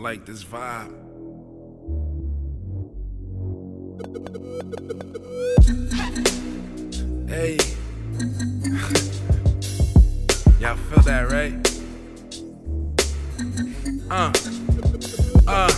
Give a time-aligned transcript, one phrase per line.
[0.00, 0.96] like this vibe.
[7.28, 7.58] Hey.
[10.58, 11.54] Y'all feel that, right?
[14.10, 14.32] Uh.
[15.46, 15.70] Uh.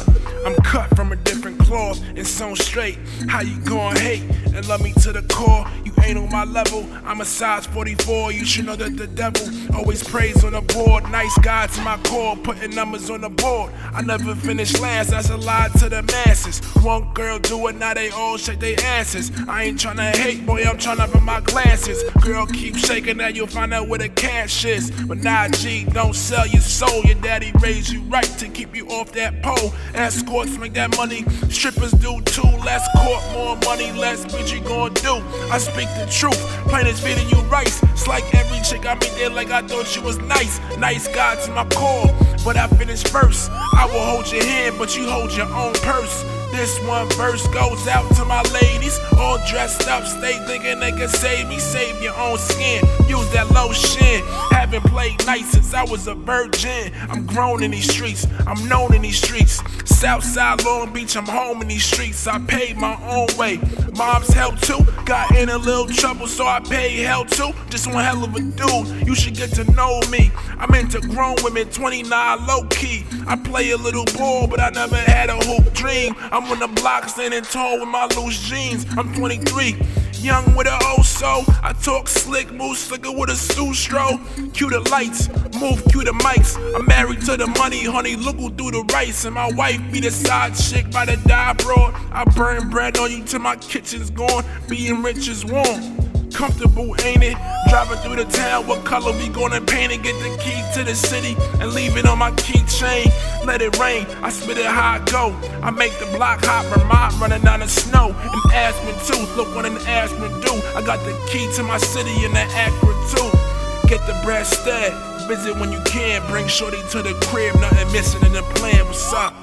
[0.47, 2.99] I'm cut from a different cloth and sewn straight.
[3.29, 4.23] How you gon' hate
[4.55, 5.67] and love me to the core?
[5.85, 6.87] You ain't on my level.
[7.05, 8.33] I'm a size 44.
[8.33, 11.05] You should know that the devil always preys on the board.
[11.11, 13.73] Nice guy to my core, putting numbers on the board.
[13.93, 15.11] I never finish last.
[15.11, 16.61] That's a lie to the masses.
[16.83, 19.31] One girl do it, now they all shake their asses.
[19.49, 20.63] I ain't tryna hate, boy.
[20.63, 22.03] I'm tryna put my glasses.
[22.21, 24.91] Girl, keep shaking, now you'll find out where the cash is.
[24.91, 27.03] But nah, G, don't sell your soul.
[27.05, 29.73] Your daddy raised you right to keep you off that pole.
[29.95, 31.25] Escorts make that money.
[31.49, 32.43] Strippers do too.
[32.65, 35.23] Less court, more money, less bitch you gonna do.
[35.51, 36.39] I speak the truth.
[36.69, 37.83] Plain as feeding you rice.
[37.93, 40.61] It's like every chick I meet there like I thought she was nice.
[40.79, 42.11] Nice guy to my core,
[42.45, 43.51] but I finish first.
[43.51, 46.25] I will hold your hand, but you hold your own purse.
[46.53, 51.09] This one verse goes out to my ladies, all dressed up, stay thinking they can
[51.09, 51.59] save me.
[51.59, 54.23] Save your own skin, use that lotion.
[54.51, 56.93] Haven't played nice since I was a virgin.
[57.09, 59.63] I'm grown in these streets, I'm known in these streets.
[60.03, 62.27] Southside Long Beach, I'm home in these streets.
[62.27, 63.61] I paid my own way.
[63.97, 67.53] Mom's help too, got in a little trouble, so I paid hell too.
[67.71, 70.33] Just one hell of a dude, you should get to know me.
[70.59, 73.05] I'm into grown women, 29 low key.
[73.29, 76.17] I play a little ball, but I never had a hoop dream.
[76.19, 78.85] I'm on the block standing tall with my loose jeans.
[78.99, 79.77] I'm 23.
[80.23, 81.43] Young with a old soul.
[81.65, 84.21] I talk slick, move slicker with a sustro.
[84.55, 85.29] Cue the lights,
[85.59, 86.57] move cue the mics.
[86.77, 88.15] I'm married to the money, honey.
[88.15, 91.55] Look who do the rice, and my wife be the side chick by the die
[91.55, 91.95] broad.
[92.13, 94.45] I burn bread on you till my kitchen's gone.
[94.69, 96.22] Being rich is warm.
[96.33, 97.37] Comfortable, ain't it?
[97.69, 100.03] Driving through the town, what color we gonna paint it?
[100.03, 103.07] Get the key to the city and leave it on my keychain.
[103.47, 105.37] Let it rain, I spit it how I go.
[105.63, 108.09] I make the block hot, Vermont running down the snow.
[108.09, 110.55] And Aspen too, look what an Aspen do.
[110.77, 113.89] I got the key to my city in the Acura too.
[113.89, 114.93] Get the bread stead,
[115.29, 116.27] visit when you can.
[116.29, 118.85] Bring shorty to the crib, nothing missing in the plan.
[118.87, 119.42] What's up?